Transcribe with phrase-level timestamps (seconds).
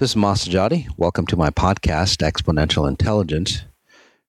[0.00, 0.88] This is Mas Sajady.
[0.96, 3.64] Welcome to my podcast, Exponential Intelligence.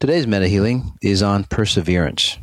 [0.00, 2.36] Today's meta healing is on perseverance.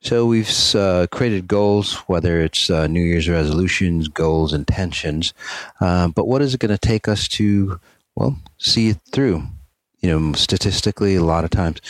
[0.00, 5.34] So we've uh, created goals, whether it's uh, New Year's resolutions, goals, intentions.
[5.80, 7.80] Uh, but what is it going to take us to,
[8.14, 9.42] well, see it through?
[9.98, 11.80] You know, statistically, a lot of times,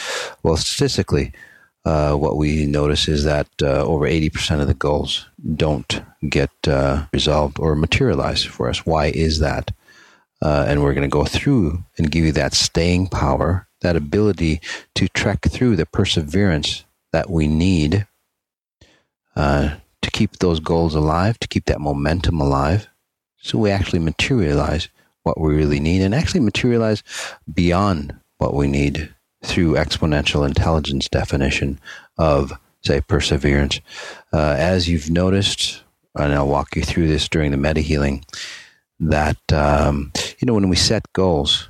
[0.43, 1.35] well, statistically,
[1.85, 6.00] uh, what we notice is that uh, over 80% of the goals don't
[6.31, 8.86] get uh, resolved or materialize for us.
[8.86, 9.72] Why is that?
[10.43, 14.61] And we're going to go through and give you that staying power, that ability
[14.94, 18.07] to trek through the perseverance that we need
[19.36, 22.89] uh, to keep those goals alive, to keep that momentum alive,
[23.43, 24.89] so we actually materialize
[25.22, 27.03] what we really need and actually materialize
[27.53, 31.79] beyond what we need through exponential intelligence definition
[32.19, 33.81] of, say, perseverance.
[34.33, 35.83] Uh, as you've noticed,
[36.15, 38.25] and I'll walk you through this during the meta healing,
[39.01, 41.69] that, um, you know, when we set goals,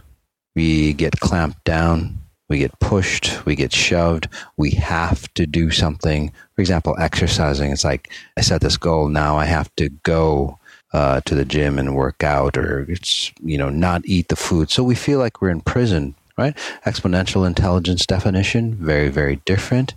[0.55, 6.33] we get clamped down we get pushed, we get shoved, we have to do something.
[6.56, 7.70] For example, exercising.
[7.70, 10.58] It's like I set this goal, now I have to go
[10.92, 14.69] uh, to the gym and work out, or it's you know not eat the food.
[14.69, 16.17] So we feel like we're in prison.
[16.39, 16.56] Right?
[16.86, 19.95] Exponential intelligence definition, very, very different.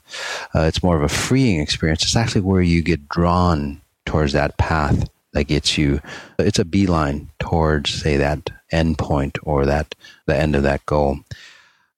[0.54, 2.04] Uh, it's more of a freeing experience.
[2.04, 6.00] It's actually where you get drawn towards that path that gets you.
[6.40, 9.96] It's a beeline towards, say, that end point or that
[10.26, 11.20] the end of that goal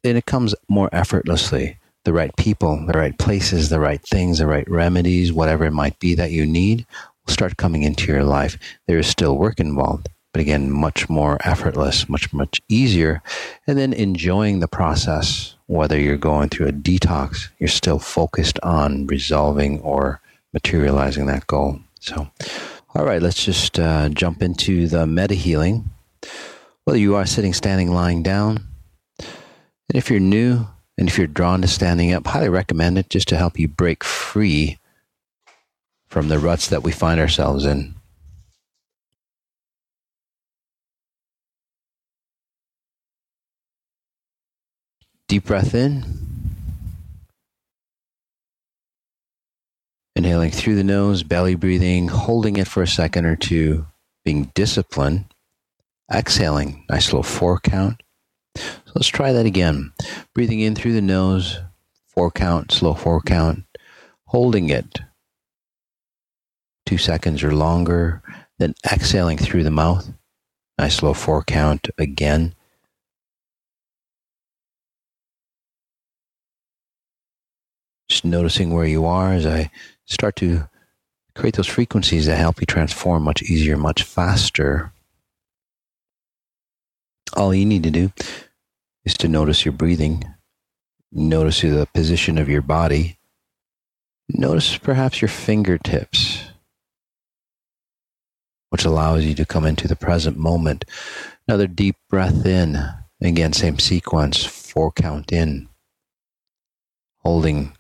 [0.05, 1.78] and it comes more effortlessly.
[2.03, 5.97] The right people, the right places, the right things, the right remedies, whatever it might
[6.00, 6.86] be that you need,
[7.25, 8.58] will start coming into your life.
[8.88, 13.23] There is still work involved, but again, much more effortless, much, much easier.
[13.66, 19.08] And then enjoying the process, whether you're going through a detox, you're still focused on
[19.08, 20.22] resolving or
[20.53, 21.80] materializing that goal.
[22.00, 22.30] So,
[22.95, 25.89] all right, let's just uh, jump into the meta healing.
[26.85, 28.63] Whether you are sitting, standing, lying down,
[29.19, 30.66] and if you're new
[30.97, 34.03] and if you're drawn to standing up, highly recommend it just to help you break
[34.03, 34.78] free
[36.07, 37.95] from the ruts that we find ourselves in.
[45.28, 46.34] Deep breath in.
[50.16, 53.86] Inhaling through the nose, belly breathing, holding it for a second or two,
[54.24, 55.26] being disciplined.
[56.14, 58.02] Exhaling, nice little four count.
[58.56, 59.92] So let's try that again.
[60.34, 61.59] Breathing in through the nose,
[62.08, 63.64] four count, slow four count,
[64.28, 65.00] holding it
[66.86, 68.22] two seconds or longer,
[68.59, 70.14] then exhaling through the mouth.
[70.78, 72.53] Nice slow four count again.
[78.09, 79.72] Just noticing where you are as I
[80.05, 80.67] start to
[81.35, 84.91] create those frequencies that help you transform much easier, much faster.
[87.35, 88.11] All you need to do
[89.03, 90.23] is to notice your breathing,
[91.11, 93.17] notice the position of your body,
[94.29, 96.43] notice perhaps your fingertips,
[98.69, 100.85] which allows you to come into the present moment.
[101.47, 102.77] Another deep breath in.
[103.22, 105.69] Again, same sequence, four count in,
[107.19, 107.75] holding,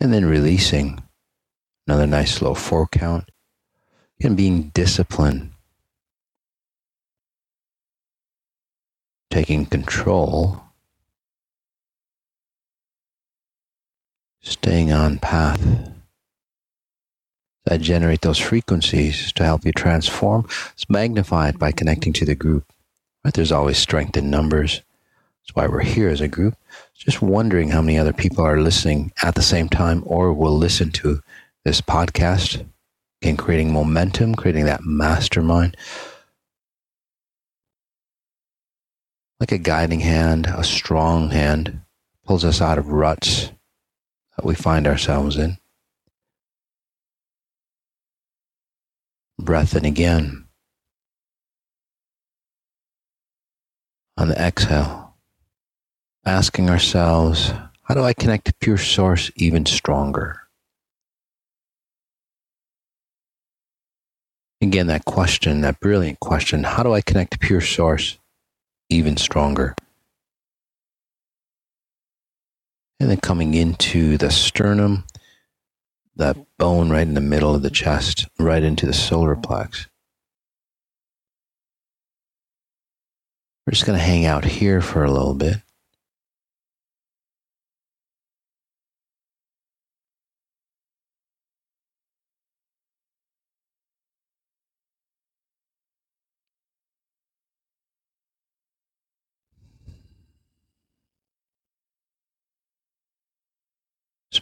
[0.00, 1.02] and then releasing.
[1.86, 3.30] Another nice slow four count.
[4.22, 5.52] And being disciplined
[9.32, 10.62] taking control,
[14.42, 15.88] staying on path.
[17.64, 20.46] That generate those frequencies to help you transform.
[20.72, 22.64] It's magnified by connecting to the group.
[23.24, 23.32] Right?
[23.32, 24.82] There's always strength in numbers.
[25.40, 26.56] That's why we're here as a group.
[26.94, 30.90] Just wondering how many other people are listening at the same time or will listen
[30.90, 31.20] to
[31.64, 32.66] this podcast.
[33.20, 35.76] Again, creating momentum, creating that mastermind.
[39.42, 41.80] like a guiding hand, a strong hand,
[42.24, 43.50] pulls us out of ruts
[44.36, 45.58] that we find ourselves in.
[49.36, 50.46] Breath in again.
[54.16, 55.16] On the exhale,
[56.24, 57.52] asking ourselves,
[57.82, 60.41] how do I connect to pure source even stronger?
[64.62, 68.16] Again, that question, that brilliant question, how do I connect to pure source
[68.92, 69.74] even stronger.
[73.00, 75.04] And then coming into the sternum,
[76.14, 79.86] that bone right in the middle of the chest, right into the solar plex.
[83.66, 85.56] We're just going to hang out here for a little bit.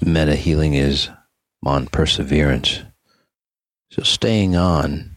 [0.07, 1.09] Meta healing is
[1.65, 2.83] on perseverance.
[3.91, 5.17] So staying on,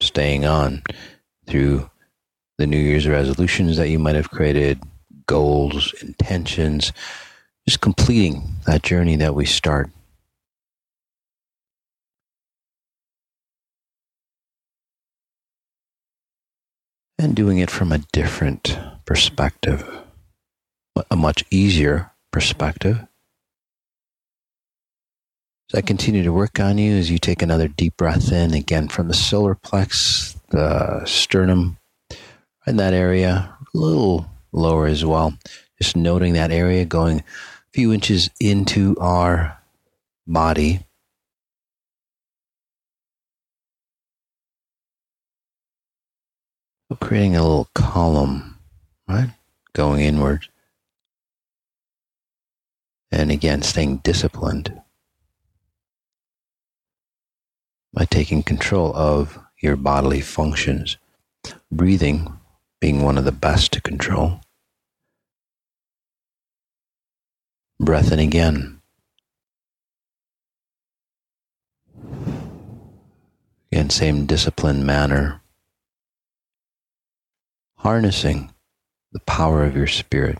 [0.00, 0.82] staying on
[1.46, 1.90] through
[2.58, 4.82] the New Year's resolutions that you might have created,
[5.26, 6.92] goals, intentions,
[7.68, 9.90] just completing that journey that we start.
[17.20, 19.84] And doing it from a different perspective,
[21.10, 23.06] a much easier perspective.
[25.70, 28.88] As I continue to work on you, as you take another deep breath in, again
[28.88, 31.76] from the solar plex, the sternum,
[32.66, 35.34] in that area, a little lower as well.
[35.76, 37.24] Just noting that area going a
[37.74, 39.58] few inches into our
[40.26, 40.80] body.
[46.98, 48.58] Creating a little column,
[49.06, 49.30] right?
[49.74, 50.48] Going inward.
[53.10, 54.80] And again, staying disciplined
[57.92, 60.96] by taking control of your bodily functions.
[61.70, 62.38] Breathing
[62.80, 64.40] being one of the best to control.
[67.80, 68.80] Breath in again.
[73.70, 75.42] Again, same disciplined manner.
[77.76, 78.52] Harnessing
[79.12, 80.38] the power of your spirit.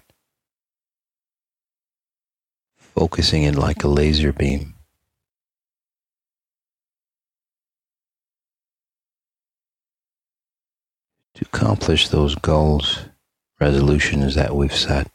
[2.76, 4.74] Focusing it like a laser beam.
[11.38, 13.04] To accomplish those goals,
[13.60, 15.08] resolutions that we've set.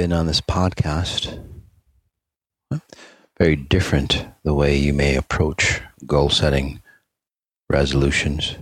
[0.00, 1.38] Been on this podcast,
[3.38, 6.80] very different the way you may approach goal setting
[7.68, 8.56] resolutions.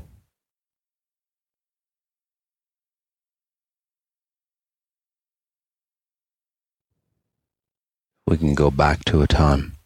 [8.27, 9.77] We can go back to a time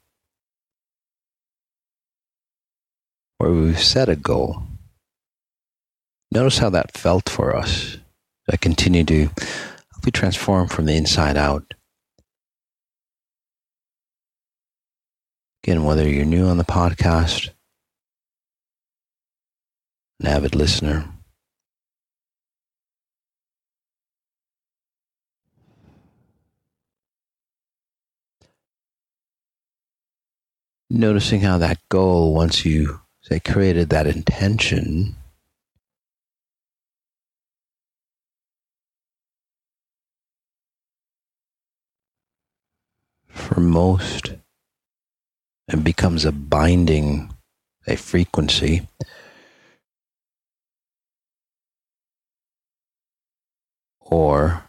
[3.36, 4.62] where we've set a goal.
[6.30, 7.98] Notice how that felt for us.
[8.50, 9.28] I continue to
[10.04, 11.74] we transform from the inside out.
[15.64, 17.50] Again, whether you're new on the podcast,
[20.18, 21.08] an avid listener,
[30.90, 35.16] noticing how that goal, once you say created that intention,
[43.42, 44.34] for most
[45.68, 47.32] and becomes a binding
[47.86, 48.86] a frequency
[54.00, 54.64] or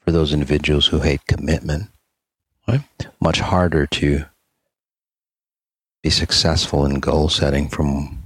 [0.00, 1.88] for those individuals who hate commitment
[2.68, 2.82] right?
[3.20, 4.24] much harder to
[6.02, 8.22] be successful in goal setting from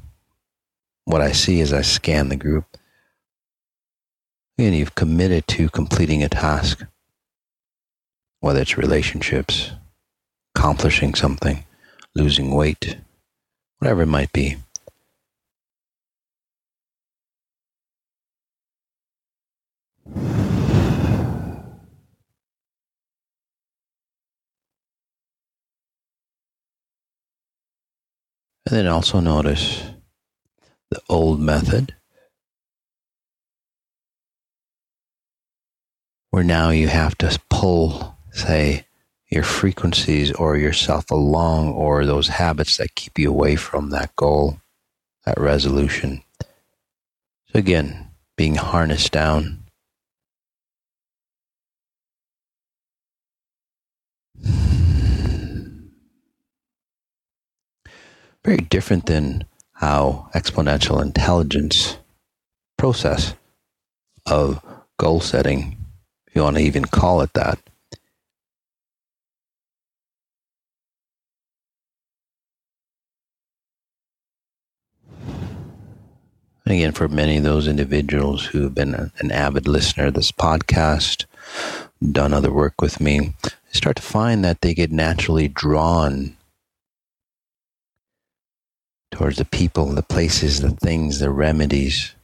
[1.04, 2.64] what I see as I scan the group.
[4.58, 6.84] And you've committed to completing a task
[8.40, 9.70] whether it's relationships,
[10.54, 11.64] accomplishing something,
[12.14, 12.98] losing weight,
[13.78, 14.56] whatever it might be.
[28.68, 29.82] And then also notice
[30.90, 31.94] the old method
[36.30, 38.86] where now you have to pull say,
[39.28, 44.60] your frequencies or yourself along or those habits that keep you away from that goal,
[45.24, 46.22] that resolution.
[46.40, 49.64] So again, being harnessed down.
[58.44, 61.96] Very different than how exponential intelligence
[62.78, 63.34] process
[64.24, 64.62] of
[64.98, 65.76] goal setting,
[66.28, 67.58] if you want to even call it that,
[76.74, 81.24] again, for many of those individuals who have been an avid listener of this podcast,
[82.12, 83.34] done other work with me,
[83.72, 86.36] start to find that they get naturally drawn
[89.10, 92.14] towards the people, the places, the things, the remedies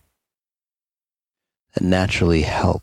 [1.74, 2.82] that naturally help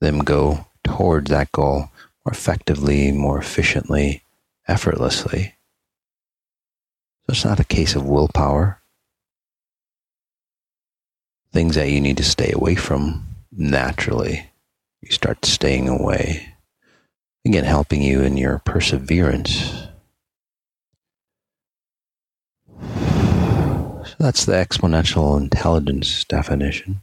[0.00, 1.90] them go towards that goal
[2.24, 4.22] more effectively, more efficiently,
[4.68, 5.54] effortlessly.
[7.26, 8.81] So it's not a case of willpower.
[11.52, 14.50] Things that you need to stay away from naturally,
[15.02, 16.54] you start staying away.
[17.44, 19.88] Again, helping you in your perseverance.
[22.80, 27.02] So that's the exponential intelligence definition.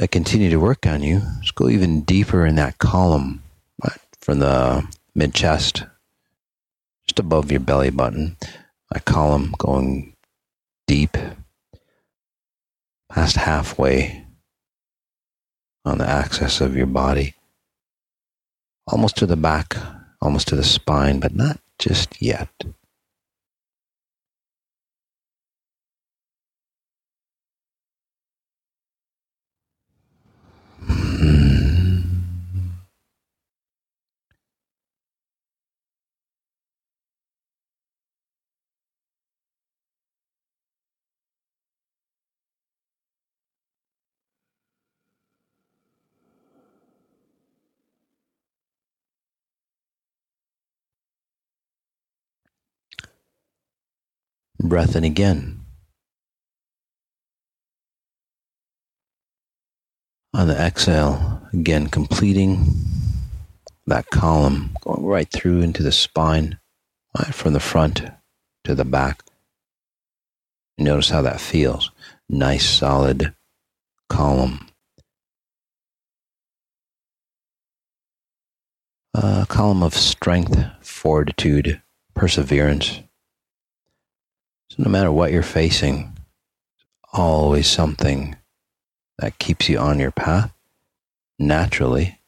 [0.00, 1.20] I continue to work on you.
[1.36, 3.42] Let's go even deeper in that column
[3.84, 5.84] right, from the mid chest,
[7.06, 8.36] just above your belly button.
[8.92, 10.16] A column going
[10.86, 11.16] deep,
[13.10, 14.24] past halfway
[15.84, 17.34] on the axis of your body,
[18.86, 19.76] almost to the back,
[20.20, 22.48] almost to the spine, but not just yet.
[54.62, 55.60] Breath in again.
[60.32, 62.66] On the exhale, again, completing
[63.86, 66.58] that column, going right through into the spine,
[67.18, 68.02] right from the front
[68.64, 69.22] to the back.
[70.78, 71.90] Notice how that feels.
[72.28, 73.34] Nice, solid
[74.08, 74.68] column.
[79.12, 81.82] A column of strength, fortitude,
[82.14, 83.00] perseverance.
[84.80, 86.16] No matter what you're facing,
[87.12, 88.36] always something
[89.18, 90.54] that keeps you on your path
[91.38, 92.18] naturally.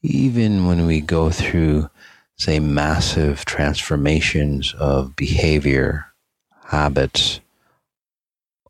[0.00, 1.90] Even when we go through,
[2.38, 6.06] say, massive transformations of behavior,
[6.68, 7.40] habits,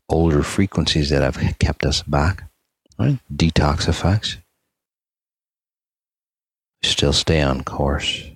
[0.09, 2.50] older frequencies that have kept us back,
[2.97, 3.19] right?
[3.33, 4.37] Detox effects.
[6.83, 8.30] Still stay on course.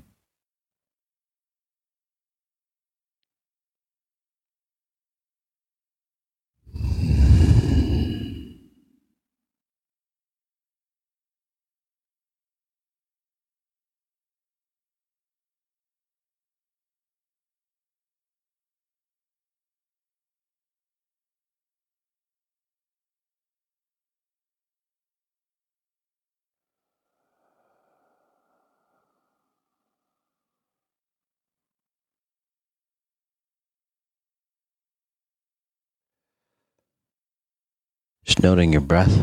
[38.36, 39.18] Just noting your breath,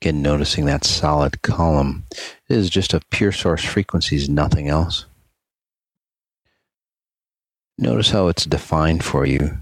[0.00, 2.06] again, noticing that solid column.
[2.48, 5.04] It is just a pure source frequencies, nothing else.
[7.76, 9.58] Notice how it's defined for you.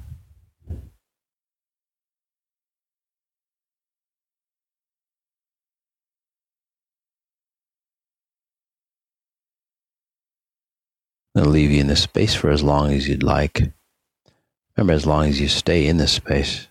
[11.35, 13.73] I'll leave you in this space for as long as you'd like.
[14.77, 16.69] Remember, as long as you stay in this space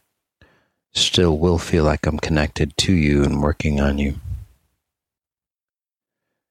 [0.94, 4.20] still will feel like I'm connected to you and working on you.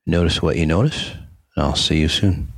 [0.06, 1.12] Notice what you notice,
[1.54, 2.52] and I'll see you soon.